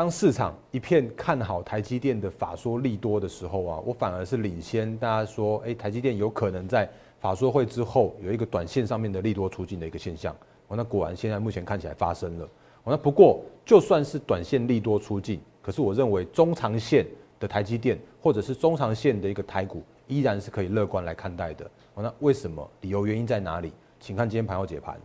[0.00, 6.88] 当市场一片看好台积电的法说利多的时候啊，我反而是领先大家说，哎，台积电有可能在
[7.20, 10.34] 法说会之后有一个短线上面的利多出尽的一个现象。
[10.68, 12.46] 哦，那果然现在目前看起来发生了。
[12.84, 17.04] 哦，那不过就算是短线利多出尽，可是我认为中长线
[17.38, 21.66] 的台积电或者是中长线的一个台股依然是可以乐观来看待的。
[21.92, 22.66] 哦，那为什么？
[22.80, 23.70] 理由原因在哪里？
[24.00, 24.98] 请看今天盘后解盘。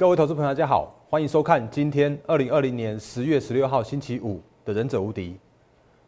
[0.00, 5.32] 各位投资朋友，大家好，欢迎收看今天二零二零年十月十六号星期五的《忍者无敌》，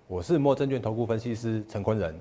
[0.09, 2.19] 我是莫证券投顾分析师陈坤仁。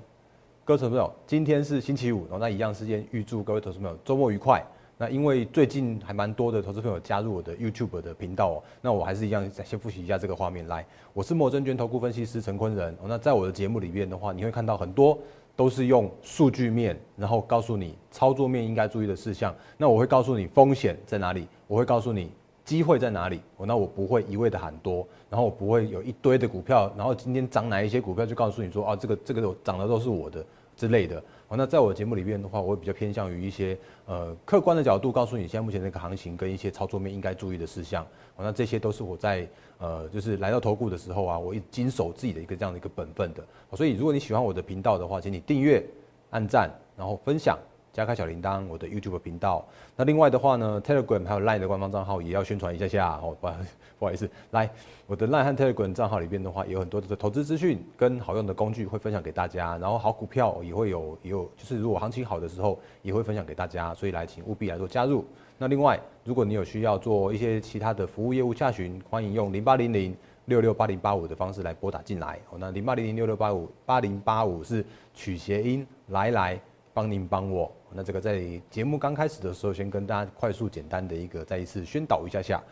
[0.66, 4.62] 各位投资朋友，今天是星期五，那一样时间预祝各位投资朋友周末愉快。
[4.98, 10.84] 那因为最近还蛮多的投资朋友加入我的 YouTube 的频道哦，那我还是一样先复习一下这个画面来。
[11.14, 15.18] 我是莫证券投顾分析师陈坤仁，那在我的节目里面的话，你会看到很多。
[15.62, 19.54] 都是用数据面，然后告诉你操作面应该注意的事项。
[19.76, 22.32] 那我会告诉你风险在哪里，我会告诉你
[22.64, 23.40] 机会在哪里。
[23.56, 30.44] 我那我不会一味的喊多，然后我不会有一堆的股票，然后今天涨哪一些股票就告诉你说，啊，这个这个涨的都是我的
[30.76, 31.22] 之类的。
[31.56, 38.06] 那在我节目里面的话，我会比较偏向于一些呃客观的角度，告诉你现在目前这个行情跟一些操作面应该注意的事项。
[38.38, 39.46] 那这些都是我在
[39.78, 43.44] 呃就是来到投顾的时候啊，我一经手自己的一个这样的一个本分的。
[43.76, 45.84] 所以如果你喜欢我的频道的话，请你订阅、
[46.30, 47.58] 按赞，然后分享。
[47.92, 49.62] 加开小铃铛，我的 YouTube 频道。
[49.94, 53.46] 那另外的话呢，Telegram 还有 Line 的官方账号也要宣传一下下哦，不
[54.00, 54.68] 不好意思，来
[55.06, 65.22] 我的 Line 和 Telegram 账号里边的话，有很多的投资资讯跟好用的工具会分享给大家，然后好股票也会有也有，就是如果行情好的时候也会分享给大家，所以来请务必来做加入。
[65.58, 72.38] 那另外，如果你有需要做一些其他的服务业务洽询，欢迎用零八零零六六八零八五的方式来拨打进来。
[72.48, 76.58] 哦，那零八零零六六八五八零八五是取谐音来来。
[76.94, 82.62] 帮您帮我，那这个在节目刚开始的时候，先跟大家快速简单的一个再一次宣导一下下。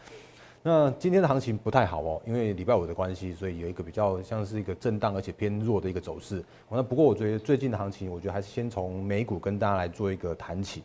[0.63, 6.45] 那今天的行情不太好哦，因为礼拜五的关系，所以有一个比较像是一个震荡而且偏弱的一个走势。
[6.69, 10.83] 那不过我觉得最近的行情，我觉得还是先从美股跟大家来做一个谈起。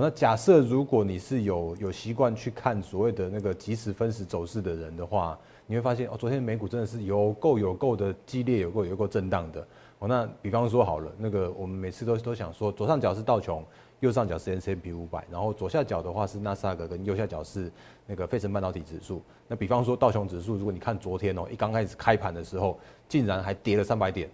[0.00, 5.36] 那假设如果你是有有习惯去看所谓的那个即时分时走势的人的话，
[5.66, 9.66] 你会发现哦，昨天美股真的是有够有够的激烈，有够有够震荡的。
[10.00, 13.64] 哦，那比方说好了，那个我们每次都都想说，左上角是道琼，
[14.00, 17.70] 右上角是 S M P 五百，然后左下角的话是纳斯达克，跟右下角是
[18.06, 19.20] 那个费城半导体指数。
[19.48, 22.78] 那比方说道琼指数，如果你看昨天哦，一刚开始开盘的时候，
[23.08, 24.30] 竟然还跌了三百点，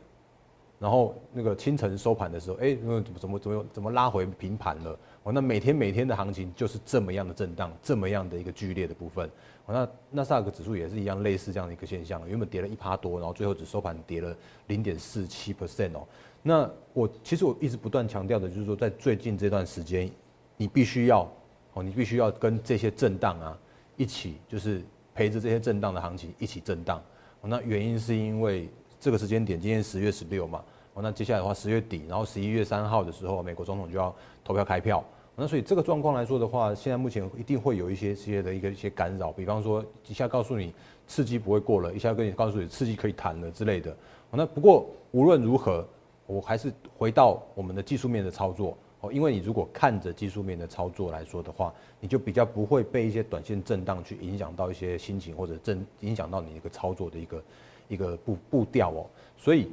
[0.78, 4.98] 然后那个清晨收盘的时候，哎，怎么怎么怎么怎么拉回平盘了？
[5.22, 9.30] 哦，那每天每天的行情就是这么样的震荡，这么样的一个剧烈的部分。
[9.66, 14.36] 那那萨克指数也是一样，类似这样的一个现象，原本跌了一趴多，然后最后只收盘跌了
[14.66, 16.06] 零点四七 percent 哦。
[16.42, 20.10] 那我其实我一直不断强调的就是说，在最近这段时间，
[20.58, 21.26] 你必须要
[21.72, 23.58] 哦，你必须要跟这些震荡啊
[23.96, 24.82] 一起，就是
[25.14, 27.02] 陪着这些震荡的行情一起震荡。
[27.40, 28.68] 那原因是因为
[29.00, 30.62] 这个时间点，今天十月十六嘛，
[30.94, 34.14] 那接下来的话十月底，然后十一月三号的时候，美国总统就要
[34.44, 35.02] 投票开票。
[35.36, 40.72] 那所以这个状况来说的话，现在目前一定会有一些些的一个一些干扰，比方说一下告诉你
[41.08, 43.96] 刺激不会过了，一下跟你告诉你刺激可以谈了之类的。
[44.30, 45.84] 那不过无论如何，
[46.26, 57.44] 我还是回到我们的技术面的操作哦，因为你如果看着技术面的操作来说的话，你就比较不会被一些短线震荡去影响到一些心情或者震影响到你一个操作的一个
[57.88, 59.06] 一个步步调哦。
[59.36, 59.68] 所以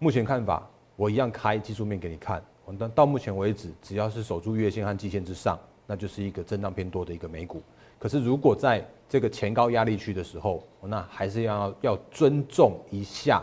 [0.00, 2.42] 目前看法，我一样开技术面给你看。
[2.78, 7.62] 那到目前为止，只要是守住月线和季线之上，那就是一个震荡偏多的一个美股。
[7.98, 13.42] 可是如果在这个前高压力区的时候，那还是要要尊重一下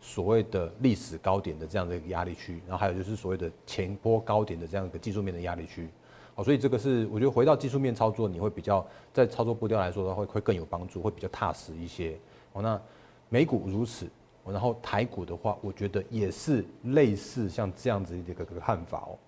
[0.00, 5.88] 所谓的历史高点的这样的一个压力区，然后还有就是所谓的前波高点的这样一个技术面的压力区。
[6.34, 12.18] 好，所以这个是我觉得回到技术面操作，你会比较在操作步调来说的话，会会更有帮助，会比较踏实一些。
[12.54, 12.80] 哦，那
[13.28, 14.06] 美股如此。
[14.50, 19.18] 然后台股的话，我觉得也是类似像这样子的一个个看法哦。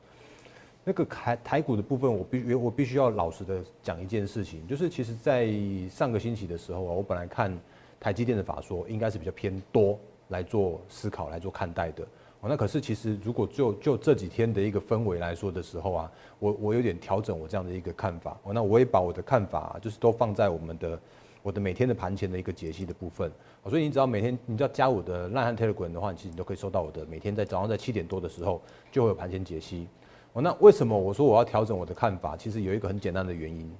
[0.82, 5.48] 那个台台股的部分，我必须我必须要老实的讲一件事情，就是其实，在
[5.88, 7.56] 上个星期的时候啊，我本来看
[8.00, 9.98] 台积电的法说，应该是比较偏多
[10.28, 12.02] 来做思考、来做看待的。
[12.40, 18.36] 哦，那可是其实如果就就这几天的一个氛围来说的时候啊，我我有点调整我这样的一个看法。
[18.42, 20.98] 哦，那我也把我的看法就是都放在我们的。
[21.42, 23.30] 我的每天的盘前的一个解析的部分，
[23.68, 28.60] 所以你只要每天你只要加我的烂汉 Telegram 的话，其实你都可以收到我的每天在早上在七点多的时候
[28.92, 29.88] 就会有盘前解析。
[30.34, 32.36] 哦，那为什么我说我要调整我的看法？
[32.36, 33.70] 其实有一个很简单的原因，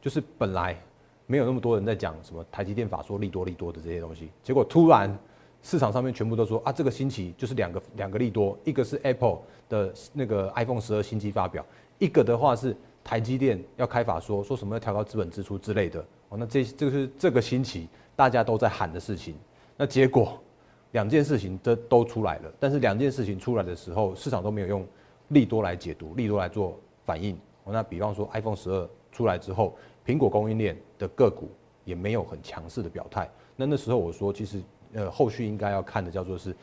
[0.00, 0.76] 就是本来
[1.26, 5.18] 没有那么多人在讲什么台积电法说利多利多的这些东西，结果突然
[5.62, 9.38] 市场上面全部都说啊，这个星期就是两个两个利多，一个是 Apple
[9.68, 11.64] 的那个 iPhone 十二新机发表，
[11.98, 16.04] 一个的话是台积电要开法说说什么要调高资本支出之类的。
[16.28, 19.34] 哦，那这这个是这个星期大家都在喊的事情。
[19.76, 20.38] 那结果
[20.92, 24.86] 两件事情这都出来了，但是两件事情出来的时候，市场都没有用
[25.28, 27.36] 利多来解读，利多来做反应。
[27.66, 29.76] 那比方说 iPhone 十二出来之后，
[30.06, 31.50] 苹果供应链的个股
[31.84, 33.28] 也没有很强势的表态。
[33.56, 34.62] 那那时候我说，其实
[34.92, 36.54] 呃后续应该要看的叫做是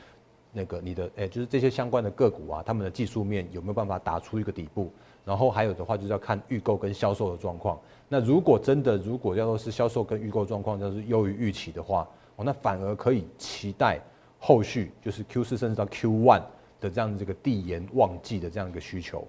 [0.53, 4.91] 那个你的哎，就是这些相关的个股啊，他们的技术面有没有办法打出一个底部。
[5.23, 7.79] 然后还有的话就是要看预购跟销售的状况。
[8.07, 13.99] 那如果真的如果要说是销售跟预购状况要是优于预期的话，哦，那反而可以期待
[14.39, 16.43] 后续就是 Q 四甚至到 Q one
[16.79, 19.27] 的这样的这个递延旺季的这样一个需求。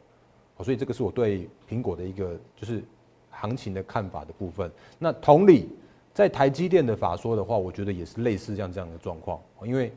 [0.56, 2.83] 哦所以这个是我对苹果的一个就是
[3.31, 4.71] 行情的看法的部分。
[4.99, 5.69] 那同理，
[6.12, 9.41] 在台积电的法说的话，我觉得也是类似这样这样的状况。
[9.65, 9.93] 因为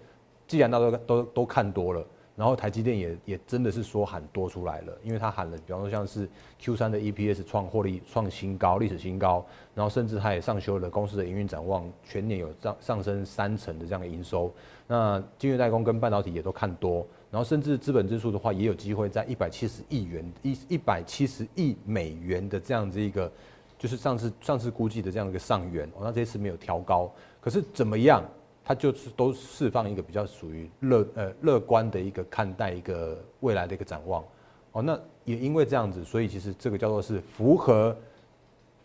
[0.47, 6.27] 既然大家都都都看多了，然后台积电也也真的是说喊多出来了，因为它喊了，比方说像是
[6.59, 14.53] Q 三的 EPS 创获利创新高，历史新高，然后甚至它也上修了公司的营运展望，全年有上上升三成的这样的营收。
[14.87, 17.05] 那晶圆代工跟半导体也都看多。
[17.31, 23.29] 然后甚至资本支出的话，也有机会在一百七十亿元一一百七十亿美元的这样子一个，
[23.77, 25.85] 就是上次上次估计的这样一个上缘。
[25.95, 27.11] 哦，那这次没有调高，
[27.41, 28.23] 可是怎么样，
[28.65, 34.23] 它就是都释放一个比较属于乐呃乐观的一个看待一个未来的一个展望。
[34.71, 37.95] 哦，那也因为这样子，所以其实这个叫做是符合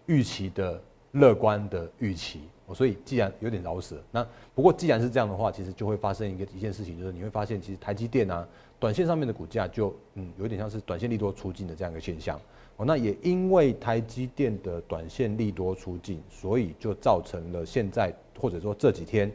[0.06, 0.80] 预期的
[1.12, 2.42] 乐观的预期。
[2.72, 4.24] 所以既然有点饶舌，那
[4.54, 8.46] 不过既然是这样的话，其实就会发生一个一件事情，就是你会发现，其实台积电啊，
[8.78, 12.40] 短线上面的股价就嗯有点像是短线利多出尽的这样一个现象。
[12.76, 19.28] 哦，那也因为台积电的短线利多出尽，所以就造成了现在或者说这几天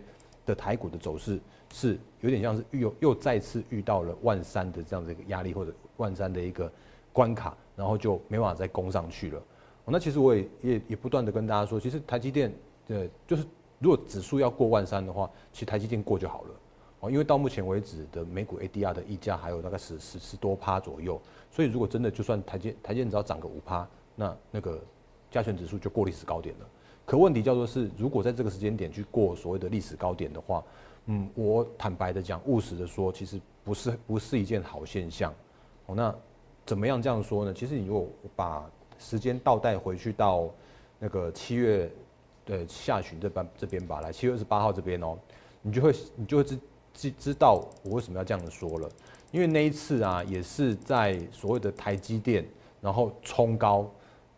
[0.46, 1.40] 的台股的走势
[1.74, 6.72] 是有点像是又又再次遇到了万三的这样的一个压力或者万三的一个
[7.12, 9.42] 关卡，然后就没办法再攻上去了。
[9.86, 12.54] 那其实我也也也不断的跟大家说，其实台积电。
[12.88, 13.44] 的，就是
[13.80, 16.50] 如果指数要过万三的话，其实台积电过就好了
[17.00, 21.20] 哦，因为到目前为止的美股 ADR 的溢价还有大概十十十多趴左右，
[21.50, 24.80] 所以如果真的就算台积台积电只要涨个五趴，那那个
[25.32, 26.66] 加权指数就过历史高点了。
[27.06, 30.64] 可问题叫做是，如果在这个时间点去过所谓的历史高点的话，
[31.06, 35.34] 嗯，我坦白的讲，务实的说，其实不是不是一件好现象
[35.86, 35.96] 哦。
[35.96, 36.14] 那
[36.66, 37.54] 怎么样这样说呢？
[37.54, 40.50] 其实你如果把时间倒带回去到
[41.00, 41.92] 那个七月。
[42.48, 45.18] 的下旬这边这边吧，来七月二十八号这边哦，
[45.64, 46.60] 你就会你就会知
[46.94, 48.88] 知知道我为什么要这样子说了，
[49.32, 52.48] 因为那一次啊，也是在所谓的台积电，
[52.82, 53.90] 然后冲高，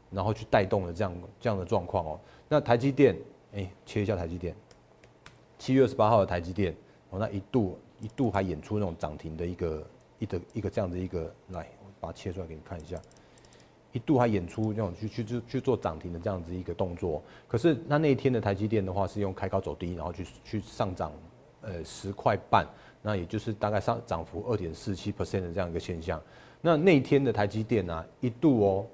[0.10, 2.20] 然后去带动了这样这样的状况哦。
[2.50, 3.18] 那台积电，
[3.54, 4.56] 哎，切一下台积电，
[5.58, 6.76] 七月二十八号的台积电，
[7.10, 9.88] 哦，那一度一度还演出那种涨停的一个
[10.20, 13.00] 一的一个这样的一个，来，我把它切出来给你看一下。
[13.94, 21.12] 一度还演出那种去去去去做涨停的这样子一个动作，可是那那一天的台积电的话是用开高走低，然后去去上涨，
[21.62, 22.68] 呃十块半，
[23.02, 26.22] 那也就是大概上涨幅二点四七 percent 的这样一个现象。
[26.62, 28.86] 那那一天的台积电呢，一度哦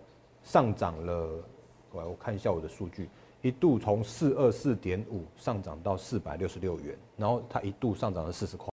[0.44, 1.44] 上涨了，
[1.92, 3.10] 我我看一下我的数据，
[3.44, 8.68] 一度从四二四点五上涨到四百六十六元，然后它一度上涨了四十块。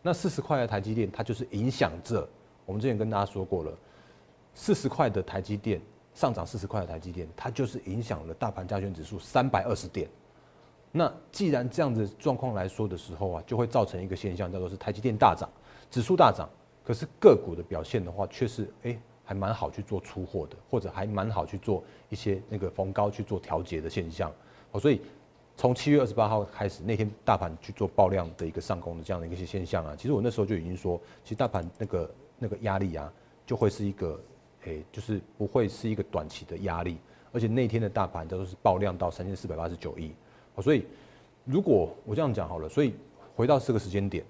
[0.00, 2.26] 那四十块的台积电，它就是影响着
[2.64, 3.76] 我们之前跟大家说过了。
[4.54, 5.80] 四十块的台积电
[6.14, 10.08] 上涨，四十块的台积电，它就是影响了大盘加权指数三百二十点。
[10.92, 15.50] 那既然这样子状况来说的时候啊，就会造成一个现象，叫做是台积电大涨，
[15.90, 16.48] 指数大涨，
[16.84, 18.96] 可是个股的表现的话，却是哎
[19.32, 24.30] 还蛮好去做出货的，或者还蛮好去做一些那个逢高去做调节的现象。
[24.72, 25.00] 哦，所以
[25.56, 33.10] 从七月二十八号开始那天大盘去做爆量的一个上攻的这样的一些现象啊，其实我那时候就已经说，其实大盘那个那个压力啊，
[33.46, 34.20] 就会是一个。
[34.64, 36.96] 诶，就是不会是一个短期的压力，
[37.32, 40.12] 而且那天的大盘都是爆量到三千四百八十九亿，
[40.62, 40.86] 所以
[41.44, 42.94] 如果我这样讲好了，所以
[43.34, 44.24] 回到这个时间点，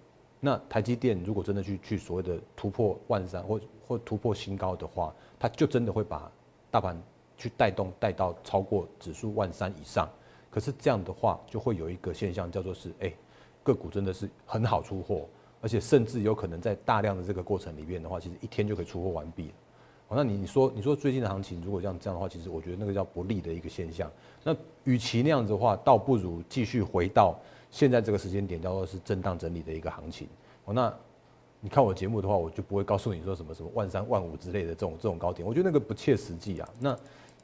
[0.44, 6.28] 那台积电如果真的去去所谓的突破万三或或突破新高的话，它就真的会把
[6.68, 7.00] 大盘
[7.38, 10.10] 去带动带到超过指数万三以上。
[10.50, 13.14] 可是这样的话，就会有一个现象叫做是，哎，
[13.62, 15.28] 个股真的是很好出货，
[15.60, 19.52] 而且甚至有可能在大量的这个过程里面的话，其实一天就可以出货完毕。
[20.08, 24.10] 好那你你说你说最近的行情如果这样这样的话，其实我觉得那个叫不利的一个现象。
[24.42, 27.38] 那与其那样子的话，倒不如继续回到
[27.72, 30.28] 现在这个时间点，叫做是震荡整理的一个行情。
[30.66, 30.94] 哦，那
[31.58, 36.68] 你看我节目的话，我就不会告诉你说什么什么万三万五之类的这种这种高点，我觉得那个不切实际啊。
[36.78, 36.96] 那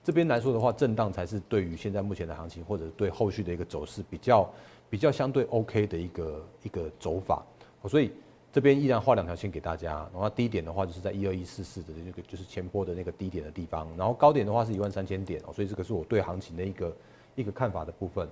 [0.05, 4.49] 这边来说的话，震荡才是对于现在目前的行情，或者对后续的一个走势比较
[4.91, 7.43] 比较相对 OK 的一个一个走法，
[7.89, 8.13] 所以
[8.53, 10.07] 这边依然画两条线给大家。
[10.13, 16.97] 然后低点的话就是在一二一四四的那个就是前波的那个低点的地方，然后高点的话是一万三千点哦，所以这个是我对行情的一个
[17.35, 18.29] 一个看法的部分。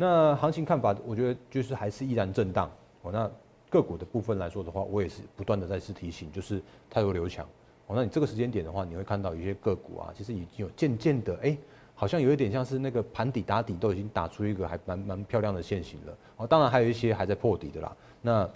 [0.00, 2.70] 那行情看法，我觉得就是还是依然震荡
[3.02, 3.12] 哦。
[3.12, 3.30] 那
[3.68, 7.44] 个股的部分来说的话，我也是不断的在次提醒，就是太多流强
[7.88, 7.96] 哦。
[7.96, 11.58] 那你这个时间点的话，你会看到有些个股啊，其实已经有渐渐的哎。
[12.00, 17.96] 好像有一点像是那个盘底打底都已经打出一个还蛮蛮漂亮的线型了哦，当然还有一些还在破底的啦。
[18.22, 18.48] 那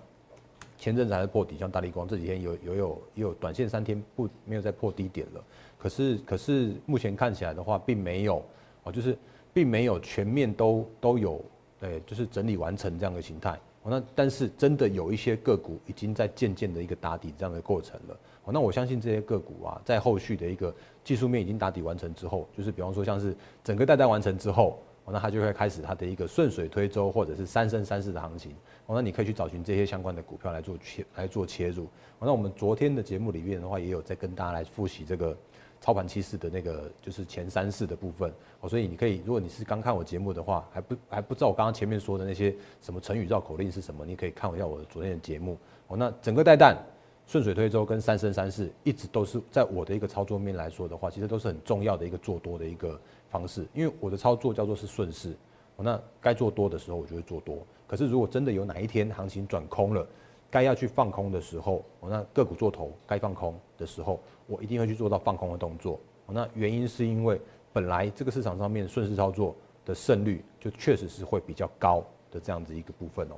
[0.78, 5.44] 前阵子还在破底，像大力光这几天有有有有短线三天不没有再破低点了，
[5.76, 8.40] 可是可是目前看起来的话，并没有
[8.84, 9.18] 哦，就是
[9.52, 11.44] 并没有全面都都有
[11.80, 13.58] 诶，就是整理完成这样的形态。
[13.84, 18.16] 那但是真的有一些个股已经在渐渐的一个打底这样的过程了。
[18.46, 28.54] 那我相信这些个股啊，在后续的一个技术面已经打底完成之后，就是比方说像是整个带单完成之后，那它就会开始它的一个顺水推舟或者是三升三世的行情。
[28.86, 31.88] 那你可以去找寻这些相关的股票来做切来做切入。
[32.20, 35.36] 那我们昨天的节目里面的话，也有在跟大家来复习这个
[35.82, 38.32] 操盘趋势的那个就是前三式的部分。
[38.60, 45.58] 哦，所以你可以，如果你是刚看我节目的话，还不还不知道我刚刚前面说的那些什么成语绕口令是什么，你可以看一下我昨天的节目。
[45.88, 46.76] 哦，那整个带弹。
[47.24, 53.64] 顺水推舟跟三生三世一直都是在我的一个操作面来说的话，其实都是很重要的一个做多的一个方式。
[53.72, 55.34] 因为我的操作叫做是顺势，
[55.76, 57.64] 那该做多的时候我就会做多。
[57.86, 60.06] 可是如果真的有哪一天行情转空了，
[60.52, 65.98] 该要去放空的时候，我那个股做头该放空的时候，我一定会去做到放空的动作。
[66.26, 67.40] 那原因是因为
[67.72, 73.34] 本来这个市场上面顺势操作的胜率就确实是会比较高的这样子一个部分哦，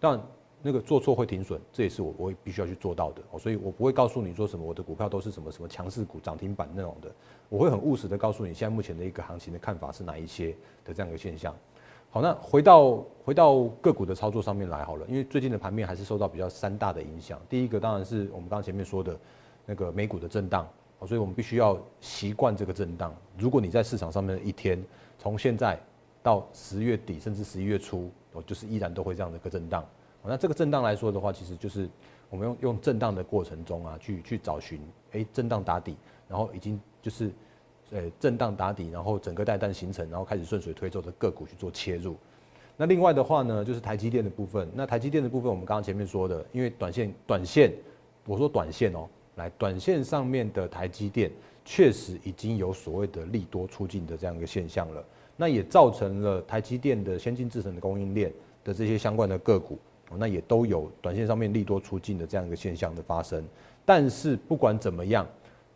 [0.00, 0.18] 但。
[0.66, 7.14] 那个做错会停损，这也是我我必须要去做到的，所以我不会告诉你说什么我的股票都是什么什么强势股涨停板那种的，
[7.50, 11.54] 我会很务实的告诉你现在目前的一个行情的看法是哪一些的这样一个现象。
[12.14, 17.40] 好，那回到回到个股的操作上面来好了，因为最近的盘面还是受到比较三大的影响。
[17.48, 19.18] 第一个当然是我们刚前面说的
[19.66, 20.64] 那个美股的震荡，
[21.08, 23.12] 所以我们必须要习惯这个震荡。
[23.36, 24.80] 如果你在市场上面的一天，
[25.18, 25.76] 从现在
[26.22, 29.84] 到十月底甚至十一月初，哦，就是依然都会这样的一个震荡。
[30.22, 31.90] 那这个震荡来说的话，其实就是
[32.30, 34.80] 我们用用震荡的过程中啊，去去找寻，
[35.10, 35.96] 哎，震荡打底，
[36.28, 37.32] 然后已经就是，
[37.94, 42.16] 呃，震荡打底，然后整个带弹形成，然后开始顺水推舟的个股去做切入。
[42.76, 44.68] 那另外的话呢，就是台积电的部分。
[44.74, 47.72] 那台积电的部分，我们刚刚前面说的，因为短线短线，
[48.26, 51.30] 我说短线哦，来短线上面的台积电
[51.64, 55.04] 确实已经有所谓的利多出尽的这样一个现象了。
[55.36, 58.32] 那也造成了台积电的先进制程的供应链
[58.64, 59.78] 的这些相关的个股。
[60.16, 63.44] 那也都有短线上面利多出尽的这样一个现象的发生，
[63.84, 65.26] 但是不管怎么样，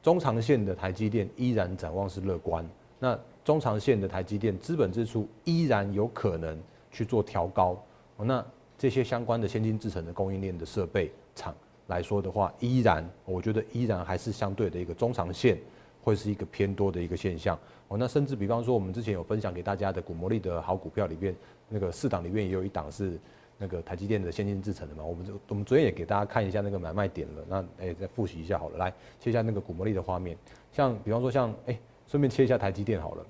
[0.02, 2.67] 中长线的台积电依然展望是乐观。
[2.99, 6.59] 那中长线的台积电资本支出依然有可能
[6.90, 7.76] 去做调高。
[8.17, 8.45] 那
[8.76, 11.55] 这些相关的先进制程的供应链的设备厂
[11.87, 15.59] 来说的话，依然我觉得依然还是相对的一个中长线
[16.02, 17.59] 会是一个偏多的一个现象。
[17.88, 21.35] 哦，那甚至比方说我们之前有分享给大家的股魔力的好股票里边，
[21.69, 23.19] 那个四档里面也有一档是。
[23.59, 30.37] 那个台积电的先进制程的嘛，我们我们昨天也给大家看一下那个买卖点了，那哎再复习一下好了，来切一下那个股魔力的画面，
[30.73, 33.27] 像比方说像哎顺便切一下台积电好了，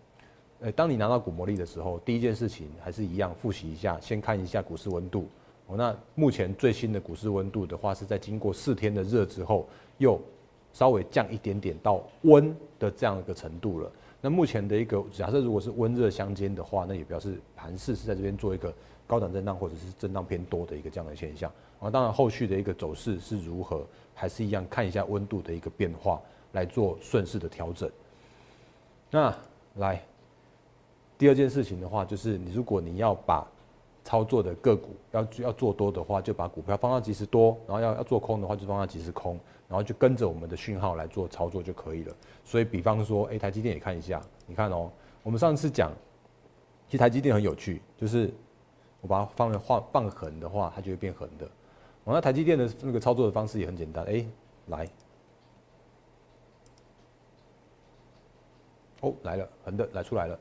[0.60, 5.26] 呃当你拿到股魔力的时候，第一件事情还是一样复习一下，先看一下股市温度。
[5.66, 9.66] 哦，那目前最新的股市温度的话是在经过四天的热之后，
[9.98, 10.20] 又
[10.72, 13.90] 稍微降一点点到温的这样一个程度了。
[14.20, 18.72] 那目前的一个假设如果是温热相间的话，那也表示盘势是在这边做一个。
[19.08, 23.82] 高档震荡或者是震荡偏多的一个这样的现象啊，当然后续的一个走势是如何，
[24.14, 26.20] 还是一样看一下温度的一个变化
[26.52, 27.90] 来做顺势的调整。
[29.10, 29.34] 那
[29.76, 30.04] 来
[31.16, 33.48] 第二件事情的话，就是你如果你要把
[34.04, 42.16] 操作的个股要要做多的话，就把股票放到即时多，然后要要做空的话就放到即时空，然后就跟着我们的讯号来做操作就可以了。
[42.44, 44.90] 所以比方说，哎，台积电也看一下，你看哦，
[45.22, 45.92] 我们上次讲，
[46.88, 48.32] 其实台积电很有趣，就是。
[49.00, 51.48] 我把它放在画放横的话，它就会变横的。
[52.02, 54.26] 我那台积电的那个操作的方式也很简单，哎，
[54.66, 54.88] 来，
[59.00, 60.36] 哦，来了，横的来出来了，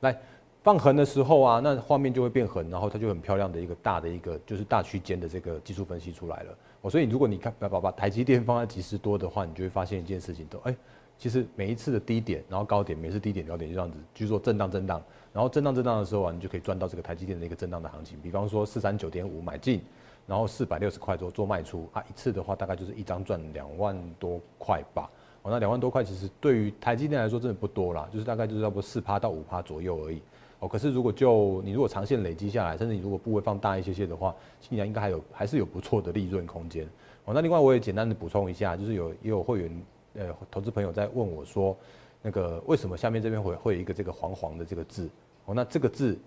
[0.00, 0.20] 来
[0.62, 6.56] 放横的时候啊，那画面就会变横，然后它就很漂亮的一个大的一个就是大区间的这个技术分析出来了。
[6.82, 10.74] 哦，所以如果你看把把把台积电放在几十多的话，你就会发现一件事情，都哎，
[11.18, 15.02] 其实每一次的低点，然后高点，每次低点高点就这样子，就是说震荡震荡。
[15.32, 18.16] 然后震荡震荡的时候啊，你就可以赚到这个台积电的一个震荡的行情。
[18.22, 19.82] 比方说四三九点五买进，
[20.28, 25.10] 然后四百六十块做做卖出啊，一次的话大概就是一张赚两万多块吧。
[25.42, 30.22] 哦，那两万多块其实对于台积电来说真的不多啦，就是大概就是差不四趴到五趴左右而已。
[30.62, 30.68] 哦。
[30.68, 36.86] 可是如果就你如果长线累积下来，甚至你如果部位放大一些些的话，信阳应该还有还是有不错的利润空间。
[37.24, 39.82] 哦，那另外我也简单的补充一下，就是有也有会员
[40.14, 41.76] 呃投资朋友在问我说，
[42.22, 45.10] 那个为什么下面这边会会有一个这个黄黄的这个字？
[45.44, 46.18] 哦，那这个字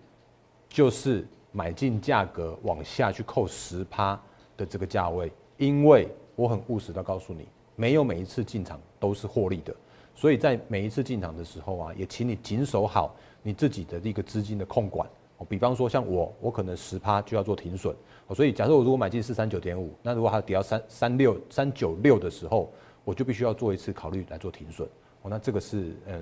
[0.69, 4.19] 就是买进价格往下去扣十趴
[4.57, 9.75] 的这个价位，因为我很务实的告诉你，没有每一次进场都是获利的。
[10.15, 15.07] 所以在每一次进场的时候啊，也请你谨守好你自己的一个资金的控管。
[15.37, 17.93] 哦，比方说像我，我可能十趴就要做停损。
[18.27, 22.71] 哦，所以假设我如果买进四三九点五，那如果它跌到三三六三九六的时候，
[23.03, 24.87] 我就必须要做一次考虑来做停损。
[25.21, 26.21] 哦，那这个是呃，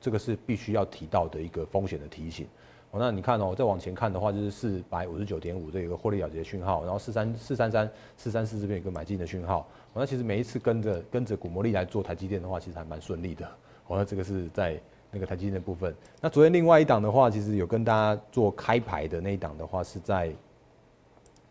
[0.00, 2.46] 这个是必须要提到的一个风险的提醒。
[2.92, 9.66] 哦，那你看哦，再往前看的话，就是四百五十九点五这有个获利了结的讯号，然后四三四三三四三四这边有个买进的讯号。
[9.94, 13.46] 那其实每一次跟着跟着股魔力来做台积电的话，其实还蛮顺利的。
[13.86, 14.78] 哦，那这个是在
[15.10, 15.94] 那个台积电的部分。
[16.20, 20.30] 那昨天另外一档的话，其实有跟大家做开牌的那一档的话，是在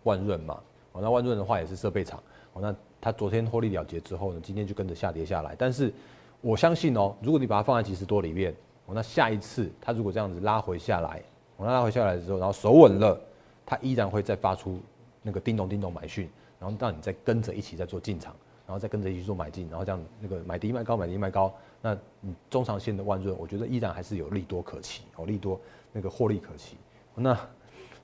[0.03, 0.60] 万润嘛。
[0.91, 2.21] 哦，那万润的话也是设备厂。
[2.53, 5.55] 哦，那它昨天获利了结之后呢，今天就跟着下跌下来。
[5.57, 5.91] 但是
[6.39, 8.53] 我相信哦，如果你把它放在几十多里面，
[8.86, 11.21] 哦，那下一次它如果这样子拉回下来，
[11.62, 13.20] 哦，拉回下来之后，然后手稳了，
[13.65, 14.80] 它依然会再发出
[15.22, 16.30] 那个叮咚叮咚买讯。
[16.60, 18.36] 然后让你再跟着一起再做进场，
[18.68, 21.51] 然后再跟着一起做买进，然后这样那个买低卖高，买低卖高，
[21.82, 25.60] 那你中长线的万润，我觉得依然还是有利多可期哦，利多
[25.91, 26.77] 那个获利可期。
[27.15, 27.36] 那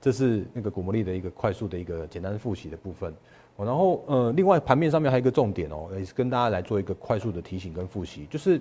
[0.01, 3.13] 这是那个股魔力的一个快速的一个简单复习的部分。
[3.55, 8.59] 然后呃，另外盘面上面还有一个重点哦，也是跟大家来做一个快速的提醒跟复习，就是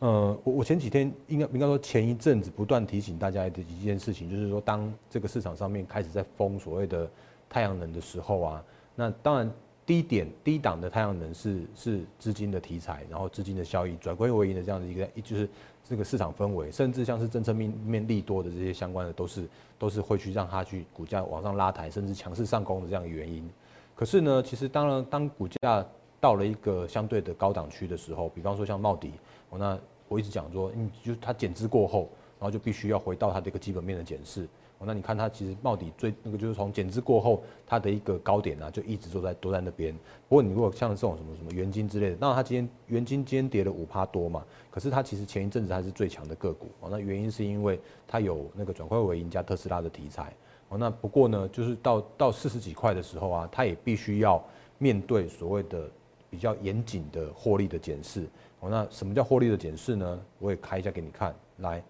[0.00, 7.08] 呃，我我前几天应该应该说前一阵子不断提醒大家的一件事情，就是说当这个市场上面开始在封所谓的
[7.48, 8.64] 太阳能的时候啊。
[8.96, 9.50] 那当然，
[9.84, 15.48] 低点低档的太阳能是是资金的题材，然后资金的效益转亏为盈的这样的一个，就是
[15.82, 19.48] 这个市场氛围，甚至像是政策面面利多的这些相关的，都是
[19.78, 23.48] 都是会去让它去股价往上拉抬，甚至强势上攻的这样的原因。
[23.94, 25.84] 可是呢，其实当然当股价
[26.20, 29.12] 到了一个相对的高档区的时候，比方说像茂迪，
[29.48, 29.78] 我那
[30.08, 34.48] 我一直讲说，嗯，就它减资过后，然后就必须要回到它的一个基本面的检视。
[34.78, 39.94] 哦那你看它其实到底最那个就是从减资过后，它的一个高点啊，就一直都在都在那边。
[40.28, 46.88] 不过你如果像这种什么什么元金之类的，那它今天元金今天跌了五趴多嘛，可是它其实前一阵子它是最强的个股哦。
[46.90, 50.34] 那原因是因为它有那个转亏为盈加特斯拉的题材
[50.68, 50.76] 哦。
[50.76, 54.44] 那不过呢，就是到到四十几块的时候啊，它也必须要
[54.78, 55.88] 面对所谓的
[56.28, 58.26] 比较严谨的获利的检视
[58.70, 60.20] 那什么叫获利的检视呢？
[60.38, 61.82] 我也开一下给你看，来。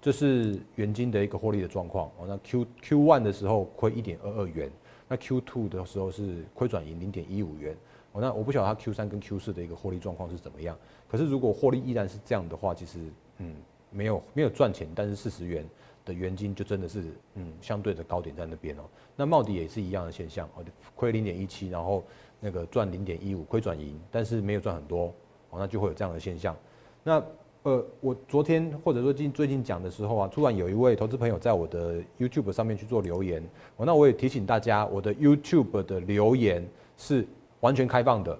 [0.00, 2.26] 这是元金的一个获利的状况哦。
[2.28, 4.70] 那 Q Q one 的时候亏一点二二元，
[5.08, 7.74] 那 Q two 的时候是亏转盈零点一五元
[8.12, 8.20] 哦。
[8.20, 10.76] 那我不晓得它 Q 三跟 Q 四的一个获利状况是怎么样。
[11.08, 12.98] 可是如果获利依然是这样的话，其实
[13.38, 13.56] 嗯
[13.90, 15.66] 没有没有赚钱，但是四十元
[16.04, 17.02] 的元金就真的是
[17.36, 18.82] 嗯相对的高点在那边哦。
[19.16, 20.62] 那茂迪也是一样的现象哦，
[20.94, 22.04] 亏零点一七，然后
[22.40, 25.14] 那个赚零点一五，亏转盈，但是没有赚很多
[25.58, 26.56] 那就会有这样的现象。
[27.02, 27.22] 那
[27.62, 33.42] 呃，我昨天或者说近最近讲的时候啊，突然有一位投资朋友在我的 YouTube 上面去做留言，
[33.78, 36.62] 那我也提醒大家，我的 YouTube 的留言
[36.98, 37.26] 是
[37.60, 38.38] 完全开放的，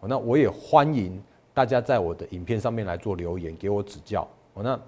[0.00, 1.22] 那我也欢迎
[1.52, 4.80] 大家在我的影片上面来做留言，给我指教，哦，那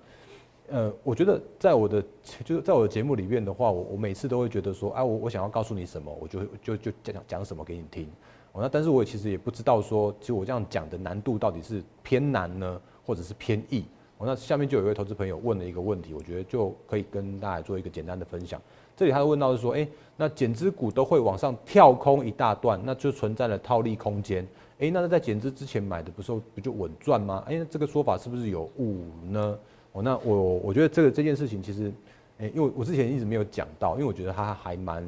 [0.69, 2.03] 呃，我觉得在我的
[2.45, 8.09] 就是在我的节目里面的话，我我每次都会觉得说，哎，我我想要告诉你什么，我就会就就讲讲什么给你听，
[8.53, 12.81] 哦，那但是我也其实也不知道说，其实我这样讲的难度到底是偏难呢？
[13.05, 13.85] 或者是偏易，
[14.19, 18.61] 哦，那下面就有一位投资朋友问了一个问题，我觉得就可以跟大家做一个简单的分享。
[18.97, 24.45] 这里他问到是说，哎，那减资股都会往上跳空一大段，那就存在了套利空间。
[24.81, 27.45] 哎，那在减资之前买的不是不就稳赚吗？
[27.47, 29.57] 哎，这个说法是不是有误呢？
[29.97, 31.91] 哦，那我我觉得这个这件事情其实，
[32.39, 35.03] 哎，因为我之前一直没有讲到，因为我觉得它还蛮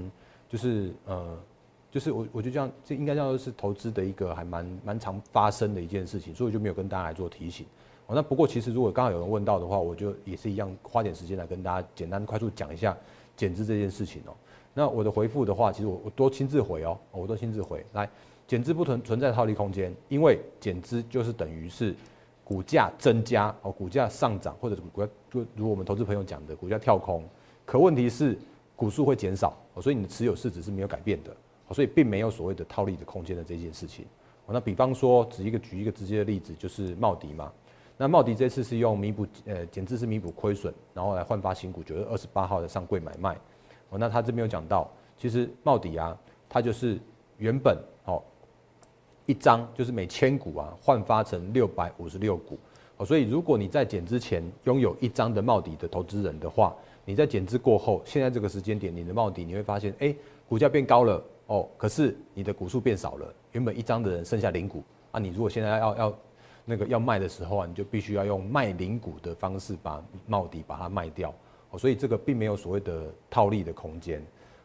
[0.49, 1.39] 就是呃，
[1.91, 7.67] 就是我我觉得这样这应该叫做是投资的一个还蛮蛮常发生的一件事情，所以我就没有跟大家来做提醒。
[8.07, 12.97] 哦，那不过其实如果刚好有人问到的话，我就也是一样花点时间来跟大家简单快速讲一下
[13.37, 14.33] 减资这件事情哦。
[14.73, 18.09] 那我的回复的话，其实我我都亲自回哦，我都亲自回来。
[18.47, 21.95] 减资不存存在套利空间，因为减资就是等于是
[22.49, 27.23] 股价增加哦，股价上涨或者股价就如我们投资朋友讲的股价跳空，
[27.67, 28.39] 可问题是
[28.75, 31.37] 股数会减少哦，所以你的持有市值是没有改变的，
[31.73, 34.07] 所以并没有所谓的套利的空间的这件事情。
[34.47, 37.53] 那比方说，举一个举一个直接的例子，就是茂迪嘛。
[37.99, 43.37] 那茂迪这次是用弥补，呃，减资是弥补亏损，然后来换发新股，九月二十八号的上柜买卖。
[43.91, 46.17] 哦，那他这边有讲到，其实茂迪啊，
[46.49, 46.99] 它就是
[47.37, 48.23] 原本哦
[49.29, 52.59] 一张就是每千股啊换发成六百五十六股。
[52.97, 60.13] 哦，所以如果你在减之前拥有一张的茂迪的投资人的话，你在减资过后，现在这个时间点，你的帽底你会发现，哎，
[60.49, 66.19] 股价变高了哦，可是你的股数变少了，原本一张的人剩下零股啊，你如果现在要要
[66.65, 71.33] 那个要卖的时候啊，你就必须要用卖零股的方式把帽底把它卖掉
[71.71, 74.21] 哦，所以这个并没有所谓的套利的空间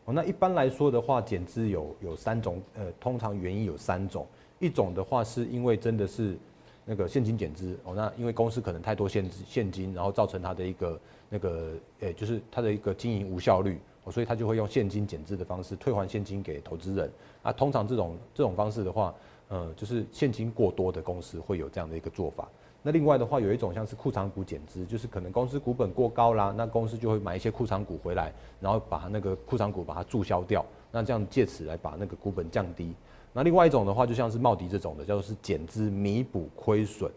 [0.06, 0.14] 哦。
[0.14, 4.26] 那一般来说的话，减资有有三种，呃，通常原因有三种，
[4.66, 6.38] 一种的话是因为真的是
[6.86, 11.00] 那个现金减资哦，那因为公司可能太多现现金，然后造成它的一个
[11.30, 17.52] 那个，诶，就是它的一个经营无效率哦，所以他就会用现金减资的方式退还现金给投资人啊。
[17.52, 19.14] 通常这种这种方式的话。
[19.50, 22.48] 呃，就是现金过多的公司会有这样的一个做法。
[22.82, 32.96] 那另外的话，有一种像是库藏股减资，就是可能公司股本过高啦，那公司就会买一些库藏股回来，然后把那个库藏股把它注销掉，那这样借此来把那个股本降低。
[33.34, 37.12] 那另外一种的话，就像是茂迪这种的，叫做是减资弥补亏损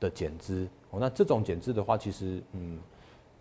[0.00, 0.66] 的减资。
[0.90, 2.78] 哦，那这种减资的话，其实嗯，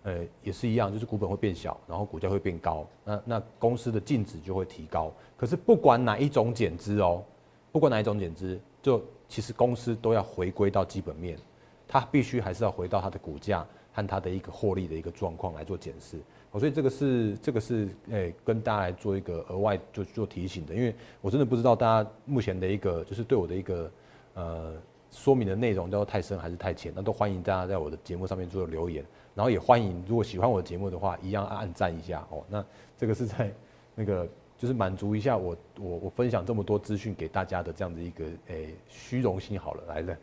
[0.04, 5.12] 呃，也是一样，就是股本会变小，然后股价会变高，那那公司的净值就会提高。
[5.38, 7.24] 可是不管哪一种减资哦。
[7.72, 11.38] 不管哪一种减资，就其实公司都要回归到基本面，
[11.86, 16.18] 它必须还是要回到它的股价和它的一个获利的一个状况来做检视。
[16.60, 23.92] 所以这个是这个是诶跟大家来做一个额外就做提醒的，因为我真的不知道大家目前的一个就是对我的一个
[24.34, 24.74] 呃
[25.12, 32.44] 说明的内容叫做太深还是太浅，那都欢迎大家在我的节目上面做留言，然后也欢迎如果喜欢我的节目的话，一样按赞一下哦。
[32.50, 32.66] 那
[32.98, 33.52] 这个是在
[33.94, 34.28] 那个。
[34.58, 40.18] 就是满足一下我我我分享这么多资讯给大家的这样的一个诶虚荣心好了，来的，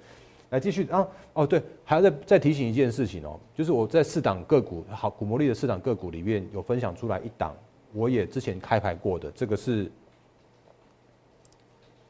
[0.52, 7.56] 来继续啊哦对，还要再再提醒一件事情哦，就是我在四档个股好股魔力的四档个股里面有分享出来一档，
[7.94, 9.90] 我也之前开牌过的，这个是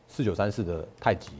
[0.08, 1.30] 四九三四的太极，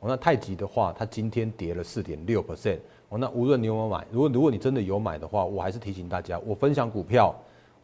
[0.00, 2.78] 哦那太极的话，它今天跌了四点六 percent，
[3.10, 7.34] 哦那无论你有没有买，如果如果你真的有买的话，我还是提醒大家，我分享股票，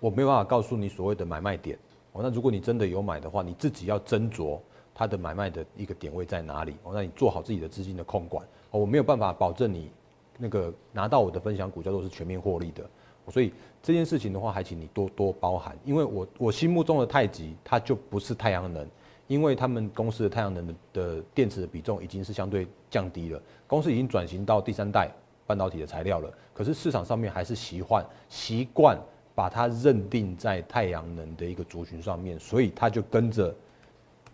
[0.00, 1.78] 我没有办法告诉你所谓的买卖点。
[2.12, 4.58] 哦，那如果你真的有买的话，你自己要斟酌
[4.98, 6.74] 它的买卖的一个点位在哪里。
[6.82, 8.42] 哦，那你做好自己的资金的控管。
[8.70, 9.90] 哦，我没有办法保证你
[10.38, 12.82] 那个拿到我的分享股叫做是全面获利的。
[13.28, 15.76] 所以这件事情的话，还请你多多包涵。
[15.84, 18.88] 因为我我心目中的太极，它就不是太阳能，
[19.26, 23.38] 因为他们公司的太阳能的的电池的比重已经是相对降低了。
[23.66, 25.10] 公司已经转型到第三代
[25.46, 28.98] 半导体的材料了，可是市场上面还是习惯习惯。
[29.36, 33.54] 把它认定在太阳能的一个族群上面，所以它就跟着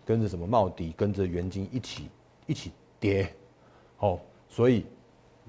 [0.05, 2.09] 跟着什么茂迪，跟着元金一起
[2.45, 3.33] 一起跌，
[3.99, 4.85] 哦，所以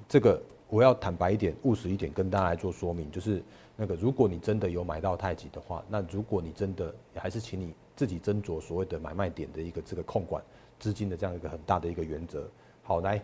[0.08, 3.42] 这个我要坦白一点、务实一点跟大家来做说明，就是
[3.76, 10.42] 那个如果你真的有买到太极的话，那如果你真的还是请你自己斟酌所谓的买卖点的一个这个控管
[10.78, 12.48] 资金的这样一个很大的一个原则。
[12.82, 13.22] 好，来，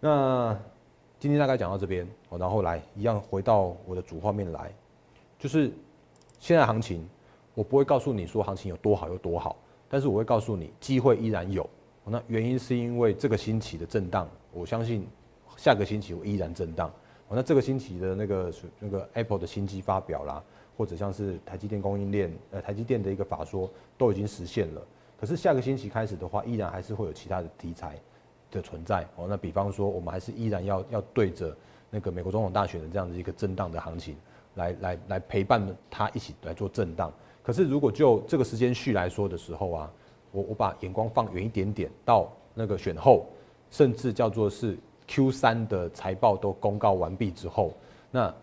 [0.00, 0.58] 那
[1.18, 4.72] 今天大概讲到这边，然后来一样回到我的主画面来。
[5.38, 5.72] 就是
[6.38, 7.08] 现在行情，
[7.54, 9.56] 我不会告诉你说行情有多好有多好，
[9.94, 11.70] 但是我会告诉你机会依然有。
[12.04, 15.06] 那原因是因为这个星期的震荡，我相信
[15.56, 16.92] 下个星期我依然震荡。
[17.28, 20.42] 那这个星期的那个那个 Apple 的新机发表啦，
[20.76, 24.82] 或者像是台积电供应链呃台积电的一个法说都已经实现了。
[25.16, 27.96] 可是下个星期开始的话，依然还是会有其他的题材
[28.50, 29.06] 的存在。
[29.14, 31.56] 哦，那比方说我们还是依然要要对着
[31.88, 34.16] 那个美国总统大选的这样的一个震荡的行情。
[34.56, 37.12] 来来来陪伴它一起来做震荡。
[37.44, 39.92] 可是如果就这个时间序来说的时候啊，
[40.32, 43.26] 我我把眼光放远一点点，到那个选后，
[43.70, 47.74] 甚至叫做是 Q 三的财报都公告完毕之后，
[48.10, 48.34] 那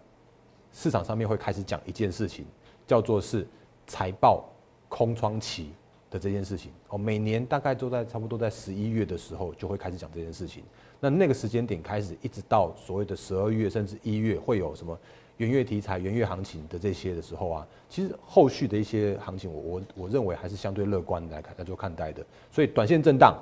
[0.72, 2.46] 市场上面会开始讲一件事情，
[2.86, 3.48] 叫做是
[3.88, 4.46] 财报
[4.88, 5.72] 空窗期
[6.12, 6.72] 的这件事情。
[6.90, 10.64] 哦，每年大概都在差不多在十一月的时候就会开始讲这件事情。
[11.00, 14.96] 那那个时间点开始，一直到所谓的十二月甚至一月会有什么？
[15.38, 22.24] 元月题材、元月行情的这些的时候啊，其实后续的一些行情，我我我认为还是相对乐观来看来做看待的。
[22.52, 23.36] 所以短线震荡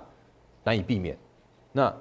[0.63, 1.17] 难以避免，
[1.71, 1.93] 那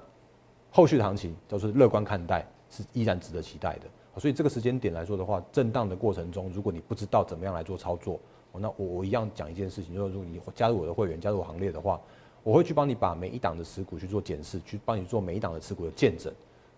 [0.71, 3.81] 后续的行情都是乐观看待，是依然值得期待的。
[4.19, 8.19] 所以这个时间点来说的话，震荡的过程中，如果你不知道怎么样来做操作，
[8.53, 11.99] 那我我一样讲一件事情，就是如果你加入我的会员，加入我行列的话，
[12.43, 16.33] 我会去帮你把每一档的持股去做检视，去帮你做每一档的持股的见证，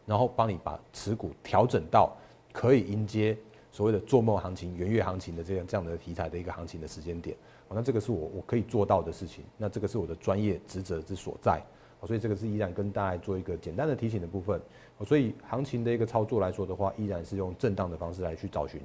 [0.05, 2.15] 然后帮你把持股调整到。
[2.51, 3.37] 可以迎接
[3.71, 7.35] 所谓的做梦行情、圆月行情的这样这样的题材的一个行情的时间点，
[7.69, 11.63] 哦，那这个是我我可以做到的事情，那这个是我的专业职责之所在，
[12.01, 14.59] 哦，所以这个是依然跟大家做一个简单的提醒的部分，
[14.97, 18.81] 哦，所以行情的一个操作来说的话，依然是用震荡的方式来去找寻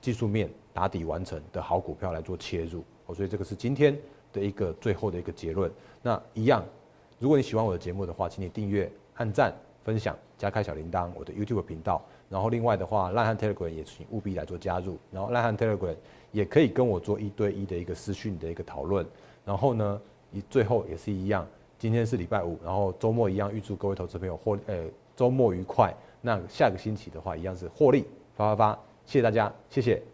[0.00, 3.96] 技术面打底完成的好股票来做切入，哦，所以这个是今天
[4.32, 5.70] 的一个最后的一个结论。
[6.02, 6.64] 那一样，
[7.20, 12.04] 如果你喜欢我的节目的话，请你订阅、按赞、分享、加开小铃铛，我的 YouTube 频道。
[12.28, 15.94] 然后另外的话，赖汉 Telegram 也请务必来做加入，然后赖汉 Telegram
[16.32, 19.06] 也可以跟我做一对一的一个私讯的一个讨论。
[19.44, 20.00] 然后呢，
[20.32, 21.46] 一最后也是一样，
[21.78, 24.84] 今天是礼拜五，然后周末一样，预祝各位投资朋友获呃
[25.14, 25.94] 周末愉快。
[26.22, 30.13] 那下个星期的话，一样是获利发发发，谢谢大家，谢谢。